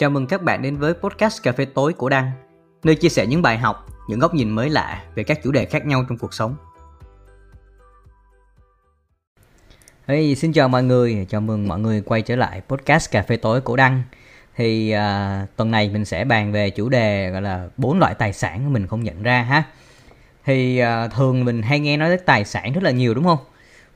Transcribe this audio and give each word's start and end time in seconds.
Chào 0.00 0.10
mừng 0.10 0.26
các 0.26 0.42
bạn 0.42 0.62
đến 0.62 0.76
với 0.76 0.94
podcast 0.94 1.42
Cà 1.42 1.52
phê 1.52 1.64
tối 1.64 1.92
của 1.92 2.08
Đăng, 2.08 2.30
nơi 2.82 2.94
chia 2.94 3.08
sẻ 3.08 3.26
những 3.26 3.42
bài 3.42 3.58
học, 3.58 3.86
những 4.08 4.18
góc 4.18 4.34
nhìn 4.34 4.50
mới 4.50 4.70
lạ 4.70 5.02
về 5.14 5.24
các 5.24 5.42
chủ 5.42 5.52
đề 5.52 5.64
khác 5.64 5.86
nhau 5.86 6.04
trong 6.08 6.18
cuộc 6.18 6.34
sống. 6.34 6.56
Hey, 10.06 10.34
xin 10.34 10.52
chào 10.52 10.68
mọi 10.68 10.82
người, 10.82 11.26
chào 11.30 11.40
mừng 11.40 11.68
mọi 11.68 11.78
người 11.78 12.00
quay 12.00 12.22
trở 12.22 12.36
lại 12.36 12.62
podcast 12.68 13.10
Cà 13.10 13.22
phê 13.22 13.36
tối 13.36 13.60
của 13.60 13.76
Đăng. 13.76 14.02
Thì 14.56 14.94
uh, 14.94 15.56
tuần 15.56 15.70
này 15.70 15.88
mình 15.88 16.04
sẽ 16.04 16.24
bàn 16.24 16.52
về 16.52 16.70
chủ 16.70 16.88
đề 16.88 17.30
gọi 17.30 17.42
là 17.42 17.68
bốn 17.76 17.98
loại 17.98 18.14
tài 18.14 18.32
sản 18.32 18.72
mình 18.72 18.86
không 18.86 19.04
nhận 19.04 19.22
ra 19.22 19.42
ha. 19.42 19.62
Thì 20.44 20.82
uh, 20.82 21.12
thường 21.12 21.44
mình 21.44 21.62
hay 21.62 21.80
nghe 21.80 21.96
nói 21.96 22.08
tới 22.08 22.18
tài 22.18 22.44
sản 22.44 22.72
rất 22.72 22.82
là 22.82 22.90
nhiều 22.90 23.14
đúng 23.14 23.24
không? 23.24 23.38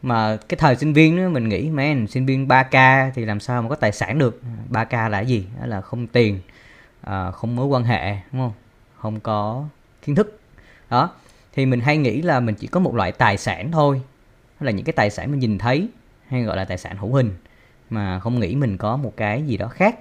Mà 0.05 0.36
cái 0.48 0.57
thời 0.57 0.77
sinh 0.77 0.93
viên 0.93 1.16
đó 1.16 1.29
mình 1.29 1.48
nghĩ 1.48 1.70
man 1.70 2.07
sinh 2.07 2.27
viên 2.27 2.48
3k 2.48 3.10
thì 3.15 3.24
làm 3.24 3.41
sao 3.41 3.62
mà 3.62 3.69
có 3.69 3.74
tài 3.74 3.92
sản 3.92 4.19
được? 4.19 4.42
3k 4.70 5.09
là 5.09 5.20
gì? 5.20 5.46
Đó 5.60 5.66
là 5.66 5.80
không 5.80 6.06
tiền 6.06 6.41
à, 7.01 7.30
không 7.30 7.56
mối 7.56 7.66
quan 7.66 7.84
hệ 7.84 8.12
đúng 8.32 8.43
không? 8.43 8.52
Không 8.96 9.20
có 9.20 9.65
kiến 10.02 10.15
thức. 10.15 10.41
Đó 10.91 11.10
thì 11.52 11.66
mình 11.66 11.80
hay 11.80 11.96
nghĩ 11.96 12.23
là 12.23 12.41
mình 12.41 12.55
chỉ 12.55 12.66
có 12.66 12.80
một 12.80 12.95
loại 12.95 13.12
tài 13.12 13.37
sản 13.37 13.73
thôi. 13.73 14.02
Đó 14.60 14.65
là 14.65 14.70
những 14.70 14.84
cái 14.84 14.93
tài 14.93 15.10
sản 15.10 15.30
mình 15.30 15.41
nhìn 15.41 15.59
thấy 15.59 15.88
hay 16.29 16.43
gọi 16.43 16.57
là 16.57 16.65
tài 16.65 16.79
sản 16.79 16.96
hữu 16.96 17.15
hình 17.15 17.30
mà 17.91 18.21
không 18.21 18.41
nghĩ 18.41 18.55
mình 18.55 18.77
có 18.77 18.96
một 18.96 19.12
cái 19.16 19.43
gì 19.43 19.57
đó 19.57 19.68
khác. 19.68 19.98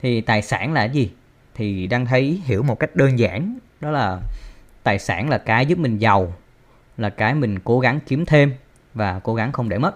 Thì 0.00 0.20
tài 0.20 0.42
sản 0.42 0.72
là 0.72 0.84
gì? 0.84 1.10
Thì 1.54 1.86
đang 1.86 2.06
thấy 2.06 2.42
hiểu 2.44 2.62
một 2.62 2.78
cách 2.78 2.96
đơn 2.96 3.18
giản 3.18 3.58
đó 3.80 3.90
là 3.90 4.20
tài 4.82 4.98
sản 4.98 5.28
là 5.28 5.38
cái 5.38 5.66
giúp 5.66 5.78
mình 5.78 5.98
giàu 5.98 6.32
là 6.96 7.10
cái 7.10 7.34
mình 7.34 7.58
cố 7.58 7.80
gắng 7.80 8.00
kiếm 8.06 8.26
thêm 8.26 8.52
và 8.98 9.20
cố 9.22 9.34
gắng 9.34 9.52
không 9.52 9.68
để 9.68 9.78
mất. 9.78 9.94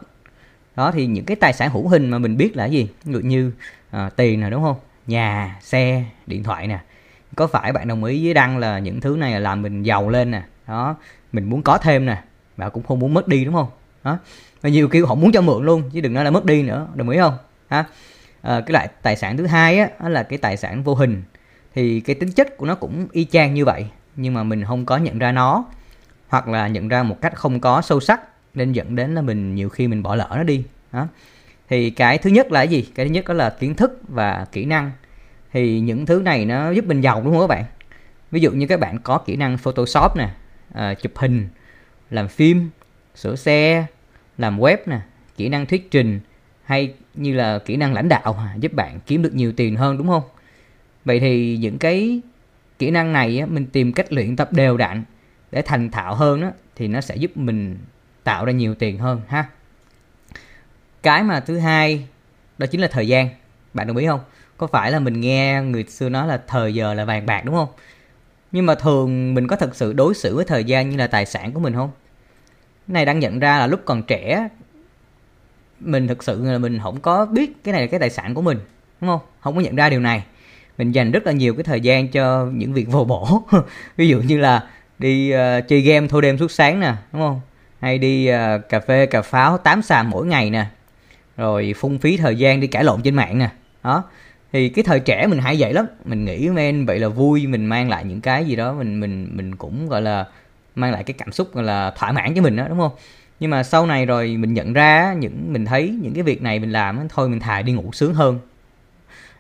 Đó 0.77 0.91
thì 0.93 1.07
những 1.07 1.25
cái 1.25 1.37
tài 1.37 1.53
sản 1.53 1.71
hữu 1.71 1.89
hình 1.89 2.11
mà 2.11 2.19
mình 2.19 2.37
biết 2.37 2.57
là 2.57 2.67
gì? 2.67 2.89
Ví 3.05 3.13
dụ 3.13 3.21
như 3.21 3.53
à, 3.91 4.11
tiền 4.17 4.41
nè 4.41 4.51
đúng 4.51 4.63
không? 4.63 4.77
Nhà 5.07 5.59
xe 5.61 6.05
điện 6.27 6.43
thoại 6.43 6.67
nè. 6.67 6.79
Có 7.37 7.47
phải 7.47 7.73
bạn 7.73 7.89
đồng 7.89 8.05
ý 8.05 8.25
với 8.25 8.35
đăng 8.35 8.59
là 8.59 8.79
những 8.79 9.01
thứ 9.01 9.17
này 9.21 9.33
là 9.33 9.39
làm 9.39 9.63
mình 9.63 9.83
giàu 9.83 10.09
lên 10.09 10.31
nè? 10.31 10.43
Đó 10.69 10.97
mình 11.33 11.51
muốn 11.51 11.63
có 11.63 11.79
thêm 11.79 12.07
nè 12.07 12.23
và 12.57 12.69
cũng 12.69 12.83
không 12.83 12.99
muốn 12.99 13.15
mất 13.15 13.29
đi 13.29 13.45
đúng 13.45 13.55
không? 13.55 13.69
Đó 14.05 14.19
và 14.61 14.69
nhiều 14.69 14.89
kiểu 14.89 15.07
họ 15.07 15.15
muốn 15.15 15.33
cho 15.33 15.41
mượn 15.41 15.65
luôn 15.65 15.91
chứ 15.93 16.01
đừng 16.01 16.15
nói 16.15 16.25
là 16.25 16.31
mất 16.31 16.45
đi 16.45 16.63
nữa 16.63 16.89
đồng 16.95 17.09
ý 17.09 17.19
không? 17.19 17.37
Ha? 17.69 17.85
À, 18.43 18.61
cái 18.61 18.73
loại 18.73 18.89
tài 19.03 19.17
sản 19.17 19.37
thứ 19.37 19.47
hai 19.47 19.79
á 19.79 19.89
đó 20.03 20.09
là 20.09 20.23
cái 20.23 20.39
tài 20.39 20.57
sản 20.57 20.83
vô 20.83 20.95
hình. 20.95 21.23
Thì 21.75 22.01
cái 22.01 22.17
tính 22.17 22.33
chất 22.33 22.57
của 22.57 22.67
nó 22.67 22.75
cũng 22.75 23.07
y 23.13 23.25
chang 23.25 23.55
như 23.55 23.65
vậy 23.65 23.87
nhưng 24.17 24.35
mà 24.35 24.43
mình 24.43 24.65
không 24.65 24.87
có 24.87 24.97
nhận 24.97 25.19
ra 25.19 25.33
nó 25.33 25.65
hoặc 26.29 26.49
là 26.49 26.69
nhận 26.69 26.89
ra 26.89 27.03
một 27.03 27.17
cách 27.21 27.37
không 27.37 27.61
có 27.61 27.83
sâu 27.83 28.01
sắc 28.01 28.21
nên 28.55 28.73
dẫn 28.73 28.97
đến 28.97 29.15
là 29.15 29.23
mình 29.23 29.55
nhiều 29.55 29.69
khi 29.69 29.89
mình 29.89 30.03
bỏ 30.03 30.15
lỡ 30.15 30.29
nó 30.31 30.43
đi 30.43 30.65
đó. 30.93 31.09
Thì 31.69 31.91
cái 31.91 32.19
thứ 32.19 32.31
nhất 32.31 32.53
là 32.53 32.61
cái 32.61 32.69
gì? 32.69 32.89
Cái 32.95 33.07
thứ 33.07 33.13
nhất 33.13 33.29
đó 33.29 33.35
là 33.35 33.51
kiến 33.51 33.75
thức 33.75 34.01
và 34.09 34.47
kỹ 34.53 34.65
năng. 34.65 34.91
Thì 35.53 35.81
những 35.81 36.07
thứ 36.07 36.23
này 36.25 36.45
nó 36.45 36.71
giúp 36.71 36.85
mình 36.87 37.01
giàu 37.01 37.23
đúng 37.25 37.33
không 37.33 37.41
các 37.41 37.47
bạn. 37.47 37.65
Ví 38.31 38.41
dụ 38.41 38.51
như 38.51 38.67
các 38.67 38.81
bạn 38.81 38.99
có 38.99 39.19
kỹ 39.19 39.37
năng 39.37 39.59
photoshop 39.59 40.17
nè 40.17 40.31
à, 40.75 40.95
chụp 40.95 41.13
hình 41.17 41.49
làm 42.11 42.29
phim 42.29 42.71
sửa 43.15 43.37
xe 43.37 43.87
làm 44.39 44.59
web 44.59 44.77
nè 44.87 45.01
kỹ 45.37 45.49
năng 45.49 45.67
thuyết 45.67 45.91
trình 45.91 46.21
hay 46.65 46.95
như 47.15 47.35
là 47.35 47.59
kỹ 47.59 47.77
năng 47.77 47.95
lãnh 47.95 48.09
đạo 48.09 48.39
giúp 48.61 48.73
bạn 48.73 49.01
kiếm 49.07 49.23
được 49.23 49.35
nhiều 49.35 49.53
tiền 49.53 49.77
hơn 49.77 49.99
đúng 49.99 50.09
không? 50.09 50.23
Vậy 51.05 51.21
thì 51.21 51.57
những 51.57 51.79
cái 51.79 52.21
kỹ 52.79 52.91
năng 52.91 53.13
này 53.13 53.39
á, 53.39 53.47
mình 53.47 53.67
tìm 53.67 53.93
cách 53.93 54.13
luyện 54.13 54.37
tập 54.37 54.53
đều 54.53 54.77
đặn 54.77 55.05
để 55.53 55.63
thành 55.63 55.91
thạo 55.91 56.15
hơn 56.15 56.41
đó, 56.41 56.51
thì 56.77 56.89
nó 56.89 57.01
sẽ 57.01 57.17
giúp 57.17 57.37
mình 57.37 57.77
tạo 58.25 58.45
ra 58.45 58.53
nhiều 58.53 58.75
tiền 58.75 58.99
hơn 58.99 59.21
ha. 59.29 59.49
Cái 61.03 61.23
mà 61.23 61.41
thứ 61.41 61.59
hai 61.59 62.07
đó 62.59 62.67
chính 62.67 62.81
là 62.81 62.89
thời 62.89 63.09
gian. 63.09 63.29
Bạn 63.75 63.87
đồng 63.87 63.97
ý 63.97 64.07
không? 64.07 64.21
Có 64.57 64.67
phải 64.67 64.93
là 64.93 64.99
mình 64.99 65.21
nghe 65.21 65.63
người 65.63 65.85
xưa 65.85 66.09
nói 66.09 66.27
là 66.27 66.43
thời 66.47 66.75
giờ 66.75 66.95
là 66.95 67.05
vàng 67.05 67.27
bạc 67.27 67.45
đúng 67.45 67.55
không? 67.55 67.69
Nhưng 68.53 68.67
mà 68.67 68.75
thường 68.75 69.35
mình 69.35 69.47
có 69.47 69.57
thật 69.57 69.77
sự 69.77 69.93
đối 69.93 70.15
xử 70.15 70.37
với 70.37 70.45
thời 70.45 70.65
gian 70.65 70.91
như 70.91 70.97
là 70.97 71.07
tài 71.07 71.27
sản 71.27 71.53
của 71.53 71.61
mình 71.61 71.75
không? 71.75 71.91
Cái 72.87 72.95
này 72.95 73.05
đang 73.05 73.19
nhận 73.19 73.39
ra 73.39 73.59
là 73.59 73.67
lúc 73.67 73.81
còn 73.85 74.03
trẻ 74.03 74.49
mình 75.81 76.09
thực 76.09 76.23
sự 76.23 76.45
là 76.45 76.59
mình 76.59 76.79
không 76.83 77.01
có 77.01 77.27
biết 77.27 77.65
cái 77.65 77.73
này 77.73 77.81
là 77.81 77.87
cái 77.87 78.01
tài 78.01 78.11
sản 78.11 78.35
của 78.35 78.43
mình 78.43 78.59
đúng 79.01 79.11
không? 79.11 79.21
Không 79.41 79.55
có 79.55 79.61
nhận 79.61 79.77
ra 79.77 79.91
điều 79.91 80.01
này. 80.01 80.25
Mình 80.79 80.93
dành 80.93 81.13
rất 81.13 81.27
là 81.27 81.33
nhiều 81.33 81.55
cái 81.55 81.65
thời 81.65 81.81
gian 81.81 82.09
cho 82.09 82.47
những 82.53 82.73
việc 82.73 82.89
vô 82.91 83.05
bổ. 83.05 83.43
Ví 83.97 84.09
dụ 84.09 84.21
như 84.21 84.39
là 84.39 84.69
đi 84.99 85.35
uh, 85.35 85.69
chơi 85.69 85.81
game 85.81 86.09
thâu 86.09 86.21
đêm 86.21 86.39
suốt 86.39 86.51
sáng 86.51 86.81
nè 86.81 86.95
đúng 87.13 87.23
không? 87.23 87.41
Hay 87.83 87.99
đi 87.99 88.31
uh, 88.31 88.69
cà 88.69 88.81
phê 88.81 89.07
cà 89.07 89.23
pháo 89.23 89.59
tám 89.59 89.83
xàm 89.83 90.11
mỗi 90.11 90.27
ngày 90.27 90.51
nè. 90.51 90.67
Rồi 91.37 91.75
phung 91.77 91.99
phí 91.99 92.17
thời 92.17 92.37
gian 92.37 92.61
đi 92.61 92.67
cãi 92.67 92.85
lộn 92.85 93.03
trên 93.03 93.15
mạng 93.15 93.39
nè. 93.39 93.51
Đó. 93.83 94.05
Thì 94.53 94.69
cái 94.69 94.85
thời 94.85 95.01
trẻ 95.01 95.27
mình 95.27 95.39
hay 95.39 95.57
vậy 95.59 95.73
lắm. 95.73 95.87
Mình 96.05 96.25
nghĩ 96.25 96.49
men 96.49 96.87
vậy 96.87 96.99
là 96.99 97.09
vui 97.09 97.47
mình 97.47 97.67
mang 97.67 97.89
lại 97.89 98.05
những 98.05 98.21
cái 98.21 98.45
gì 98.45 98.57
đó 98.57 98.73
mình 98.73 99.01
mình 99.01 99.29
mình 99.33 99.57
cũng 99.57 99.89
gọi 99.89 100.03
là 100.03 100.27
mang 100.75 100.93
lại 100.93 101.05
cái 101.05 101.15
cảm 101.19 101.33
xúc 101.33 101.55
gọi 101.55 101.65
là 101.65 101.91
thỏa 101.97 102.13
mãn 102.13 102.35
cho 102.35 102.43
mình 102.43 102.57
đó 102.57 102.65
đúng 102.69 102.79
không? 102.79 102.93
Nhưng 103.41 103.51
mà 103.51 103.63
sau 103.63 103.87
này 103.87 104.07
rồi 104.07 104.37
mình 104.37 104.55
nhận 104.55 104.73
ra 104.73 105.13
những 105.13 105.53
mình 105.53 105.65
thấy 105.65 105.99
những 106.03 106.15
cái 106.15 106.23
việc 106.23 106.43
này 106.43 106.59
mình 106.59 106.73
làm 106.73 107.09
thôi 107.09 107.29
mình 107.29 107.41
thà 107.41 107.63
đi 107.63 107.73
ngủ 107.73 107.93
sướng 107.93 108.15
hơn. 108.15 108.39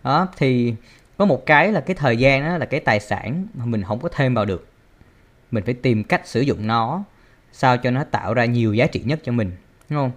Đó 0.04 0.28
thì 0.36 0.74
có 1.18 1.24
một 1.24 1.46
cái 1.46 1.72
là 1.72 1.80
cái 1.80 1.96
thời 1.96 2.16
gian 2.16 2.44
đó 2.44 2.58
là 2.58 2.66
cái 2.66 2.80
tài 2.80 3.00
sản 3.00 3.46
mà 3.54 3.64
mình 3.64 3.82
không 3.82 4.00
có 4.00 4.08
thêm 4.08 4.34
vào 4.34 4.44
được. 4.44 4.68
Mình 5.50 5.64
phải 5.64 5.74
tìm 5.74 6.04
cách 6.04 6.26
sử 6.26 6.40
dụng 6.40 6.66
nó 6.66 7.04
sao 7.52 7.76
cho 7.76 7.90
nó 7.90 8.04
tạo 8.04 8.34
ra 8.34 8.44
nhiều 8.44 8.74
giá 8.74 8.86
trị 8.86 9.02
nhất 9.04 9.20
cho 9.24 9.32
mình 9.32 9.50
đúng 9.88 9.98
không? 9.98 10.12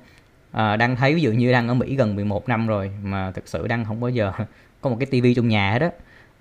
À, 0.51 0.75
đang 0.75 0.96
thấy 0.96 1.16
ví 1.16 1.22
dụ 1.22 1.31
như 1.31 1.51
đang 1.51 1.68
ở 1.68 1.73
Mỹ 1.73 1.96
gần 1.96 2.16
11 2.16 2.50
năm 2.50 2.68
rồi 2.68 2.91
mà 3.03 3.31
thực 3.31 3.47
sự 3.47 3.68
đang 3.68 3.85
không 3.85 4.00
bao 4.00 4.09
giờ 4.09 4.31
có 4.81 4.90
một 4.90 4.97
cái 5.00 5.06
tivi 5.06 5.34
trong 5.34 5.47
nhà 5.47 5.72
hết 5.72 5.79
đó 5.79 5.90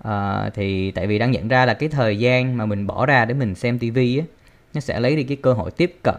à, 0.03 0.49
thì 0.53 0.91
tại 0.91 1.07
vì 1.07 1.19
đang 1.19 1.31
nhận 1.31 1.47
ra 1.47 1.65
là 1.65 1.73
cái 1.73 1.89
thời 1.89 2.19
gian 2.19 2.57
mà 2.57 2.65
mình 2.65 2.87
bỏ 2.87 3.05
ra 3.05 3.25
để 3.25 3.33
mình 3.33 3.55
xem 3.55 3.79
tivi 3.79 4.17
á 4.17 4.25
nó 4.73 4.81
sẽ 4.81 4.99
lấy 4.99 5.15
đi 5.15 5.23
cái 5.23 5.37
cơ 5.41 5.53
hội 5.53 5.71
tiếp 5.71 5.95
cận 6.03 6.15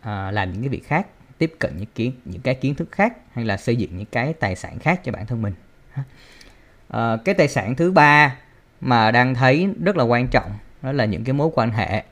à, 0.00 0.30
làm 0.30 0.52
những 0.52 0.62
cái 0.62 0.68
việc 0.68 0.86
khác 0.86 1.06
tiếp 1.38 1.54
cận 1.58 1.76
những 1.76 1.88
kiến 1.94 2.12
những 2.24 2.40
cái 2.40 2.54
kiến 2.54 2.74
thức 2.74 2.88
khác 2.92 3.16
hay 3.32 3.44
là 3.44 3.56
xây 3.56 3.76
dựng 3.76 3.96
những 3.96 4.06
cái 4.06 4.32
tài 4.32 4.56
sản 4.56 4.78
khác 4.78 5.00
cho 5.04 5.12
bản 5.12 5.26
thân 5.26 5.42
mình. 5.42 5.54
À, 6.88 7.16
cái 7.24 7.34
tài 7.34 7.48
sản 7.48 7.74
thứ 7.74 7.92
ba 7.92 8.36
mà 8.80 9.10
đang 9.10 9.34
thấy 9.34 9.68
rất 9.84 9.96
là 9.96 10.04
quan 10.04 10.28
trọng 10.28 10.50
đó 10.82 10.92
là 10.92 11.04
những 11.04 11.24
cái 11.24 11.32
mối 11.32 11.50
quan 11.54 11.70
hệ 11.70 12.04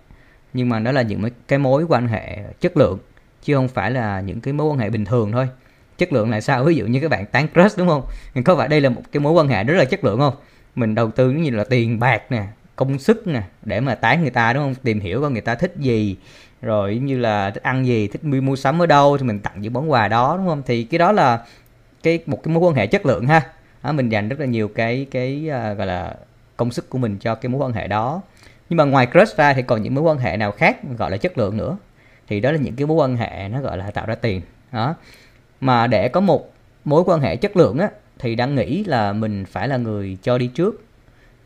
nhưng 0.54 0.68
mà 0.68 0.78
đó 0.78 0.92
là 0.92 1.02
những 1.02 1.20
cái 1.48 1.58
mối 1.58 1.84
quan 1.88 2.08
hệ 2.08 2.38
chất 2.60 2.76
lượng 2.76 2.98
chứ 3.42 3.54
không 3.54 3.68
phải 3.68 3.90
là 3.90 4.20
những 4.20 4.40
cái 4.40 4.54
mối 4.54 4.66
quan 4.66 4.78
hệ 4.78 4.90
bình 4.90 5.04
thường 5.04 5.32
thôi. 5.32 5.48
Chất 5.98 6.12
lượng 6.12 6.30
là 6.30 6.40
sao? 6.40 6.64
Ví 6.64 6.74
dụ 6.74 6.86
như 6.86 7.00
các 7.00 7.10
bạn 7.10 7.26
tán 7.26 7.48
crush 7.54 7.78
đúng 7.78 7.88
không? 7.88 8.02
Có 8.44 8.56
phải 8.56 8.68
đây 8.68 8.80
là 8.80 8.88
một 8.88 9.02
cái 9.12 9.20
mối 9.20 9.32
quan 9.32 9.48
hệ 9.48 9.64
rất 9.64 9.74
là 9.74 9.84
chất 9.84 10.04
lượng 10.04 10.18
không? 10.18 10.34
Mình 10.74 10.94
đầu 10.94 11.10
tư 11.10 11.30
như 11.30 11.50
là 11.50 11.64
tiền 11.64 11.98
bạc 11.98 12.22
nè 12.30 12.46
công 12.76 12.98
sức 12.98 13.26
nè 13.26 13.42
để 13.62 13.80
mà 13.80 13.94
tán 13.94 14.22
người 14.22 14.30
ta 14.30 14.52
đúng 14.52 14.62
không? 14.62 14.74
Tìm 14.74 15.00
hiểu 15.00 15.20
coi 15.20 15.30
người 15.30 15.40
ta 15.40 15.54
thích 15.54 15.74
gì 15.78 16.16
rồi 16.62 16.96
như 16.96 17.18
là 17.18 17.50
thích 17.50 17.62
ăn 17.62 17.86
gì 17.86 18.08
thích 18.08 18.24
mua 18.24 18.40
mua 18.40 18.56
sắm 18.56 18.82
ở 18.82 18.86
đâu 18.86 19.18
thì 19.18 19.24
mình 19.26 19.40
tặng 19.40 19.60
những 19.60 19.72
món 19.72 19.90
quà 19.90 20.08
đó 20.08 20.36
đúng 20.36 20.46
không? 20.46 20.62
Thì 20.66 20.84
cái 20.84 20.98
đó 20.98 21.12
là 21.12 21.44
cái 22.02 22.18
một 22.26 22.42
cái 22.42 22.54
mối 22.54 22.64
quan 22.64 22.74
hệ 22.74 22.86
chất 22.86 23.06
lượng 23.06 23.26
ha. 23.26 23.42
Đó, 23.82 23.92
mình 23.92 24.08
dành 24.08 24.28
rất 24.28 24.40
là 24.40 24.46
nhiều 24.46 24.68
cái 24.68 25.06
cái 25.10 25.48
uh, 25.48 25.78
gọi 25.78 25.86
là 25.86 26.14
công 26.56 26.70
sức 26.70 26.90
của 26.90 26.98
mình 26.98 27.18
cho 27.18 27.34
cái 27.34 27.48
mối 27.50 27.60
quan 27.66 27.72
hệ 27.72 27.88
đó 27.88 28.22
nhưng 28.74 28.78
mà 28.78 28.84
ngoài 28.84 29.06
crush 29.12 29.36
ra 29.36 29.54
thì 29.54 29.62
còn 29.62 29.82
những 29.82 29.94
mối 29.94 30.04
quan 30.04 30.18
hệ 30.18 30.36
nào 30.36 30.52
khác 30.52 30.78
gọi 30.98 31.10
là 31.10 31.16
chất 31.16 31.38
lượng 31.38 31.56
nữa? 31.56 31.76
Thì 32.28 32.40
đó 32.40 32.52
là 32.52 32.58
những 32.58 32.76
cái 32.76 32.86
mối 32.86 32.96
quan 32.96 33.16
hệ 33.16 33.48
nó 33.48 33.60
gọi 33.60 33.78
là 33.78 33.90
tạo 33.90 34.06
ra 34.06 34.14
tiền. 34.14 34.40
Đó. 34.72 34.94
Mà 35.60 35.86
để 35.86 36.08
có 36.08 36.20
một 36.20 36.52
mối 36.84 37.02
quan 37.06 37.20
hệ 37.20 37.36
chất 37.36 37.56
lượng 37.56 37.78
á 37.78 37.88
thì 38.18 38.34
đang 38.34 38.54
nghĩ 38.54 38.84
là 38.84 39.12
mình 39.12 39.44
phải 39.44 39.68
là 39.68 39.76
người 39.76 40.18
cho 40.22 40.38
đi 40.38 40.46
trước. 40.46 40.84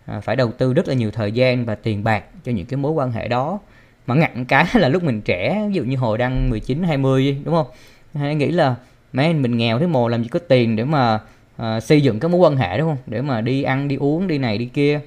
À, 0.07 0.21
phải 0.21 0.37
đầu 0.37 0.53
tư 0.53 0.75
rất 0.75 0.89
là 0.89 0.95
nhiều 0.95 1.11
thời 1.11 1.33
gian 1.33 1.65
và 1.65 1.75
tiền 1.75 2.05
bạc 2.05 2.25
cho 2.45 2.53
những 2.53 2.67
cái 2.67 2.77
mối 2.77 2.93
quan 2.93 3.13
hệ 3.13 3.29
đó. 3.29 3.59
Mà 4.07 4.15
ngặn 4.15 4.45
cái 4.45 4.67
là 4.75 4.89
lúc 4.89 5.03
mình 5.03 5.21
trẻ 5.21 5.65
ví 5.69 5.75
dụ 5.75 5.85
như 5.85 5.97
hồi 5.97 6.19
đang 6.19 6.51
19 6.51 6.83
20 6.83 7.43
đúng 7.45 7.55
không? 7.55 7.67
Hay 8.15 8.35
nghĩ 8.35 8.51
là 8.51 8.75
mấy 9.13 9.35
mình 9.35 9.57
nghèo 9.57 9.79
thế 9.79 9.87
mồ 9.87 10.09
làm 10.09 10.23
gì 10.23 10.29
có 10.29 10.39
tiền 10.39 10.77
để 10.77 10.85
mà 10.85 11.21
uh, 11.63 11.83
xây 11.83 12.01
dựng 12.01 12.21
cái 12.21 12.29
mối 12.29 12.41
quan 12.41 12.57
hệ 12.57 12.79
đúng 12.79 12.89
không? 12.89 12.99
Để 13.07 13.23
mà 13.23 13.41
đi 13.41 13.63
ăn 13.63 13.89
đi 13.89 13.97
uống 13.97 14.27
đi 14.27 14.39
này 14.39 14.59
đi 14.59 14.67
kia. 14.67 15.01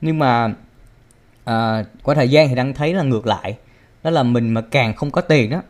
Nhưng 0.00 0.18
mà 0.18 0.54
à, 1.44 1.84
qua 2.02 2.14
thời 2.14 2.28
gian 2.28 2.48
thì 2.48 2.54
đang 2.54 2.74
thấy 2.74 2.94
là 2.94 3.02
ngược 3.02 3.26
lại. 3.26 3.58
Đó 4.02 4.10
là 4.10 4.22
mình 4.22 4.54
mà 4.54 4.60
càng 4.60 4.94
không 4.94 5.10
có 5.10 5.20
tiền 5.20 5.50
đó 5.50 5.62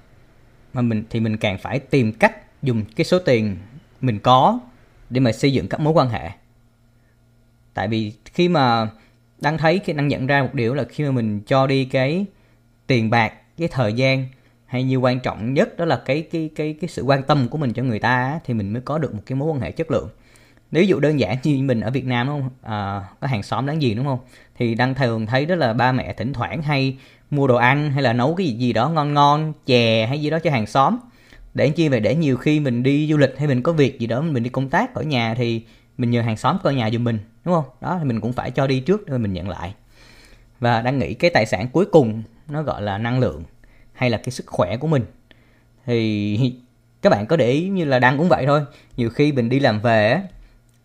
mà 0.72 0.82
mình 0.82 1.04
thì 1.10 1.20
mình 1.20 1.36
càng 1.36 1.58
phải 1.58 1.78
tìm 1.78 2.12
cách 2.12 2.62
dùng 2.62 2.84
cái 2.96 3.04
số 3.04 3.18
tiền 3.18 3.56
mình 4.00 4.18
có 4.18 4.60
để 5.10 5.20
mà 5.20 5.32
xây 5.32 5.52
dựng 5.52 5.68
các 5.68 5.80
mối 5.80 5.92
quan 5.92 6.08
hệ. 6.08 6.30
Tại 7.74 7.88
vì 7.88 8.12
khi 8.24 8.48
mà 8.48 8.88
đang 9.38 9.58
thấy 9.58 9.80
khi 9.84 9.92
đang 9.92 10.08
nhận 10.08 10.26
ra 10.26 10.42
một 10.42 10.54
điều 10.54 10.74
là 10.74 10.84
khi 10.84 11.04
mà 11.04 11.10
mình 11.10 11.40
cho 11.46 11.66
đi 11.66 11.84
cái 11.84 12.26
tiền 12.86 13.10
bạc 13.10 13.32
cái 13.58 13.68
thời 13.68 13.92
gian 13.92 14.26
hay 14.66 14.84
như 14.84 14.96
quan 14.96 15.20
trọng 15.20 15.54
nhất 15.54 15.76
đó 15.76 15.84
là 15.84 16.02
cái 16.04 16.22
cái 16.22 16.50
cái 16.56 16.76
cái 16.80 16.88
sự 16.88 17.02
quan 17.02 17.22
tâm 17.22 17.48
của 17.48 17.58
mình 17.58 17.72
cho 17.72 17.82
người 17.82 17.98
ta 17.98 18.40
thì 18.44 18.54
mình 18.54 18.72
mới 18.72 18.82
có 18.82 18.98
được 18.98 19.14
một 19.14 19.22
cái 19.26 19.36
mối 19.36 19.52
quan 19.52 19.60
hệ 19.60 19.72
chất 19.72 19.90
lượng 19.90 20.08
nếu 20.72 20.84
dụ 20.84 21.00
đơn 21.00 21.20
giản 21.20 21.36
như 21.42 21.62
mình 21.62 21.80
ở 21.80 21.90
Việt 21.90 22.04
Nam 22.04 22.26
đúng 22.26 22.40
không? 22.40 22.50
À, 22.62 23.04
có 23.20 23.26
hàng 23.26 23.42
xóm 23.42 23.66
đáng 23.66 23.82
gì 23.82 23.94
đúng 23.94 24.04
không? 24.04 24.18
Thì 24.58 24.74
đang 24.74 24.94
thường 24.94 25.26
thấy 25.26 25.46
đó 25.46 25.54
là 25.54 25.72
ba 25.72 25.92
mẹ 25.92 26.12
thỉnh 26.12 26.32
thoảng 26.32 26.62
hay 26.62 26.96
mua 27.30 27.46
đồ 27.46 27.56
ăn 27.56 27.90
hay 27.90 28.02
là 28.02 28.12
nấu 28.12 28.34
cái 28.34 28.46
gì 28.46 28.52
gì 28.52 28.72
đó 28.72 28.88
ngon 28.88 29.14
ngon 29.14 29.52
chè 29.66 30.06
hay 30.06 30.20
gì 30.20 30.30
đó 30.30 30.38
cho 30.38 30.50
hàng 30.50 30.66
xóm. 30.66 30.98
Để 31.54 31.68
chi 31.68 31.88
vậy? 31.88 32.00
Để 32.00 32.14
nhiều 32.14 32.36
khi 32.36 32.60
mình 32.60 32.82
đi 32.82 33.08
du 33.10 33.16
lịch 33.16 33.38
hay 33.38 33.48
mình 33.48 33.62
có 33.62 33.72
việc 33.72 33.98
gì 33.98 34.06
đó 34.06 34.20
mình 34.20 34.42
đi 34.42 34.50
công 34.50 34.68
tác 34.68 34.94
ở 34.94 35.02
nhà 35.02 35.34
thì 35.34 35.62
mình 35.98 36.10
nhờ 36.10 36.22
hàng 36.22 36.36
xóm 36.36 36.56
coi 36.62 36.74
nhà 36.74 36.90
giùm 36.90 37.04
mình 37.04 37.18
đúng 37.44 37.54
không? 37.54 37.64
Đó 37.80 37.96
thì 37.98 38.04
mình 38.04 38.20
cũng 38.20 38.32
phải 38.32 38.50
cho 38.50 38.66
đi 38.66 38.80
trước 38.80 39.06
rồi 39.06 39.18
mình 39.18 39.32
nhận 39.32 39.48
lại. 39.48 39.74
Và 40.60 40.82
đang 40.82 40.98
nghĩ 40.98 41.14
cái 41.14 41.30
tài 41.30 41.46
sản 41.46 41.68
cuối 41.72 41.84
cùng 41.84 42.22
nó 42.48 42.62
gọi 42.62 42.82
là 42.82 42.98
năng 42.98 43.20
lượng 43.20 43.42
hay 43.92 44.10
là 44.10 44.18
cái 44.18 44.30
sức 44.30 44.46
khỏe 44.46 44.76
của 44.76 44.86
mình. 44.86 45.04
Thì 45.86 46.52
các 47.02 47.10
bạn 47.10 47.26
có 47.26 47.36
để 47.36 47.50
ý 47.50 47.68
như 47.68 47.84
là 47.84 47.98
đang 47.98 48.18
cũng 48.18 48.28
vậy 48.28 48.46
thôi. 48.46 48.60
Nhiều 48.96 49.10
khi 49.10 49.32
mình 49.32 49.48
đi 49.48 49.60
làm 49.60 49.80
về 49.80 50.22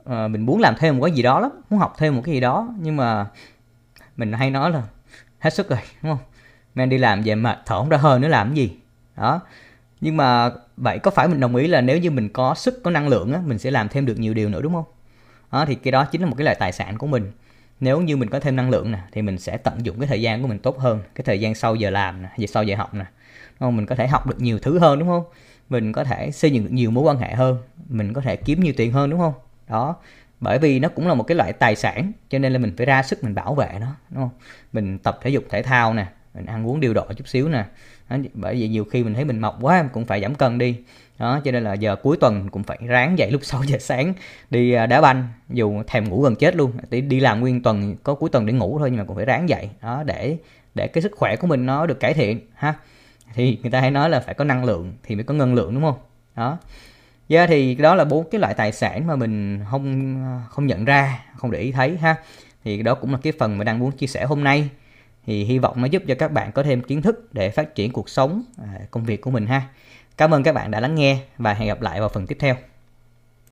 uh, 0.09 0.31
mình 0.31 0.45
muốn 0.45 0.59
làm 0.59 0.75
thêm 0.77 0.97
một 0.97 1.05
cái 1.05 1.15
gì 1.15 1.21
đó 1.21 1.39
lắm 1.39 1.51
muốn 1.69 1.79
học 1.79 1.95
thêm 1.97 2.15
một 2.15 2.21
cái 2.25 2.35
gì 2.35 2.41
đó 2.41 2.69
nhưng 2.79 2.95
mà 2.95 3.27
mình 4.17 4.33
hay 4.33 4.51
nói 4.51 4.71
là 4.71 4.83
hết 5.39 5.49
sức 5.49 5.69
rồi 5.69 5.79
đúng 6.01 6.11
không? 6.11 6.25
Men 6.75 6.89
đi 6.89 6.97
làm 6.97 7.21
về 7.21 7.35
mà 7.35 7.61
thở 7.65 7.79
không 7.79 7.89
ra 7.89 7.97
hơi 7.97 8.19
nữa 8.19 8.27
làm 8.27 8.47
cái 8.47 8.55
gì? 8.55 8.77
Đó. 9.17 9.41
Nhưng 10.01 10.17
mà 10.17 10.51
vậy 10.77 10.99
có 10.99 11.11
phải 11.11 11.27
mình 11.27 11.39
đồng 11.39 11.55
ý 11.55 11.67
là 11.67 11.81
nếu 11.81 11.97
như 11.97 12.11
mình 12.11 12.29
có 12.29 12.55
sức 12.55 12.81
có 12.83 12.91
năng 12.91 13.07
lượng 13.07 13.33
á 13.33 13.39
mình 13.45 13.59
sẽ 13.59 13.71
làm 13.71 13.89
thêm 13.89 14.05
được 14.05 14.19
nhiều 14.19 14.33
điều 14.33 14.49
nữa 14.49 14.61
đúng 14.61 14.73
không? 14.73 14.85
Đó 15.51 15.65
thì 15.65 15.75
cái 15.75 15.91
đó 15.91 16.05
chính 16.05 16.21
là 16.21 16.27
một 16.27 16.35
cái 16.37 16.45
loại 16.45 16.55
tài 16.59 16.71
sản 16.71 16.97
của 16.97 17.07
mình. 17.07 17.31
Nếu 17.79 18.01
như 18.01 18.17
mình 18.17 18.29
có 18.29 18.39
thêm 18.39 18.55
năng 18.55 18.69
lượng 18.69 18.91
nè 18.91 18.99
thì 19.11 19.21
mình 19.21 19.37
sẽ 19.37 19.57
tận 19.57 19.85
dụng 19.85 19.99
cái 19.99 20.07
thời 20.07 20.21
gian 20.21 20.41
của 20.41 20.47
mình 20.47 20.59
tốt 20.59 20.79
hơn 20.79 20.99
cái 21.15 21.25
thời 21.25 21.39
gian 21.39 21.55
sau 21.55 21.75
giờ 21.75 21.89
làm 21.89 22.21
nè 22.21 22.29
giờ 22.37 22.47
sau 22.47 22.63
giờ 22.63 22.75
học 22.75 22.93
nè. 22.93 23.05
Không? 23.59 23.77
Mình 23.77 23.85
có 23.85 23.95
thể 23.95 24.07
học 24.07 24.27
được 24.27 24.41
nhiều 24.41 24.59
thứ 24.59 24.79
hơn 24.79 24.99
đúng 24.99 25.07
không? 25.07 25.23
Mình 25.69 25.93
có 25.93 26.03
thể 26.03 26.31
xây 26.31 26.51
dựng 26.51 26.63
được 26.63 26.71
nhiều 26.71 26.91
mối 26.91 27.03
quan 27.03 27.17
hệ 27.17 27.33
hơn 27.33 27.57
mình 27.89 28.13
có 28.13 28.21
thể 28.21 28.35
kiếm 28.35 28.59
nhiều 28.59 28.73
tiền 28.77 28.91
hơn 28.91 29.09
đúng 29.09 29.19
không? 29.19 29.33
Đó. 29.67 29.95
Bởi 30.39 30.59
vì 30.59 30.79
nó 30.79 30.89
cũng 30.89 31.07
là 31.07 31.13
một 31.13 31.23
cái 31.23 31.35
loại 31.35 31.53
tài 31.53 31.75
sản 31.75 32.11
cho 32.29 32.39
nên 32.39 32.53
là 32.53 32.59
mình 32.59 32.73
phải 32.77 32.85
ra 32.85 33.03
sức 33.03 33.23
mình 33.23 33.35
bảo 33.35 33.55
vệ 33.55 33.69
nó 33.79 33.87
đúng 34.09 34.19
không? 34.23 34.39
Mình 34.73 34.99
tập 34.99 35.19
thể 35.21 35.29
dục 35.29 35.43
thể 35.49 35.63
thao 35.63 35.93
nè 35.93 36.05
mình 36.33 36.45
ăn 36.45 36.67
uống 36.67 36.79
điều 36.79 36.93
độ 36.93 37.05
chút 37.15 37.27
xíu 37.27 37.49
nè. 37.49 37.65
Đó, 38.09 38.17
bởi 38.33 38.55
vì 38.55 38.67
nhiều 38.67 38.85
khi 38.85 39.03
mình 39.03 39.13
thấy 39.13 39.25
mình 39.25 39.39
mọc 39.39 39.57
quá 39.61 39.89
cũng 39.93 40.05
phải 40.05 40.21
giảm 40.21 40.35
cân 40.35 40.57
đi. 40.57 40.77
Đó 41.19 41.41
cho 41.45 41.51
nên 41.51 41.63
là 41.63 41.73
giờ 41.73 41.95
cuối 41.95 42.17
tuần 42.17 42.49
cũng 42.49 42.63
phải 42.63 42.77
ráng 42.81 43.17
dậy 43.17 43.31
lúc 43.31 43.41
6 43.45 43.63
giờ 43.63 43.77
sáng 43.77 44.13
đi 44.49 44.71
à, 44.71 44.85
đá 44.85 45.01
banh 45.01 45.27
dù 45.49 45.83
thèm 45.87 46.09
ngủ 46.09 46.21
gần 46.21 46.35
chết 46.35 46.55
luôn. 46.55 46.71
Đi, 46.89 47.01
đi 47.01 47.19
làm 47.19 47.39
nguyên 47.39 47.63
tuần 47.63 47.95
có 48.03 48.15
cuối 48.15 48.29
tuần 48.29 48.45
để 48.45 48.53
ngủ 48.53 48.79
thôi 48.79 48.91
nhưng 48.91 48.97
mà 48.97 49.03
cũng 49.03 49.15
phải 49.15 49.25
ráng 49.25 49.49
dậy. 49.49 49.69
Đó 49.81 50.03
để 50.03 50.37
để 50.75 50.87
cái 50.87 51.01
sức 51.01 51.11
khỏe 51.15 51.35
của 51.35 51.47
mình 51.47 51.65
nó 51.65 51.85
được 51.85 51.99
cải 51.99 52.13
thiện 52.13 52.39
ha. 52.53 52.73
Thì 53.33 53.57
người 53.61 53.71
ta 53.71 53.81
hay 53.81 53.91
nói 53.91 54.09
là 54.09 54.19
phải 54.19 54.33
có 54.33 54.43
năng 54.43 54.65
lượng 54.65 54.93
thì 55.03 55.15
mới 55.15 55.23
có 55.23 55.33
ngân 55.33 55.53
lượng 55.53 55.73
đúng 55.73 55.83
không? 55.83 55.97
Đó 56.35 56.57
yeah, 57.27 57.49
thì 57.49 57.75
đó 57.75 57.95
là 57.95 58.05
bốn 58.05 58.29
cái 58.29 58.41
loại 58.41 58.53
tài 58.53 58.71
sản 58.71 59.07
mà 59.07 59.15
mình 59.15 59.59
không 59.71 60.15
không 60.49 60.67
nhận 60.67 60.85
ra, 60.85 61.25
không 61.35 61.51
để 61.51 61.59
ý 61.59 61.71
thấy 61.71 61.97
ha. 61.97 62.15
Thì 62.63 62.83
đó 62.83 62.95
cũng 62.95 63.11
là 63.11 63.19
cái 63.23 63.33
phần 63.39 63.57
mà 63.57 63.63
đang 63.63 63.79
muốn 63.79 63.91
chia 63.91 64.07
sẻ 64.07 64.25
hôm 64.25 64.43
nay. 64.43 64.69
Thì 65.25 65.43
hy 65.43 65.59
vọng 65.59 65.81
nó 65.81 65.85
giúp 65.85 66.03
cho 66.07 66.15
các 66.15 66.31
bạn 66.31 66.51
có 66.51 66.63
thêm 66.63 66.81
kiến 66.81 67.01
thức 67.01 67.33
để 67.33 67.49
phát 67.49 67.75
triển 67.75 67.91
cuộc 67.91 68.09
sống, 68.09 68.43
à, 68.57 68.79
công 68.91 69.03
việc 69.03 69.21
của 69.21 69.31
mình 69.31 69.45
ha. 69.47 69.61
Cảm 70.17 70.33
ơn 70.33 70.43
các 70.43 70.55
bạn 70.55 70.71
đã 70.71 70.79
lắng 70.79 70.95
nghe 70.95 71.17
và 71.37 71.53
hẹn 71.53 71.67
gặp 71.67 71.81
lại 71.81 71.99
vào 71.99 72.09
phần 72.09 72.27
tiếp 72.27 72.37
theo. 72.39 72.55